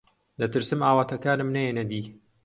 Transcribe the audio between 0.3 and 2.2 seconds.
دەترسم ئاواتەکانم نەیەنە دی.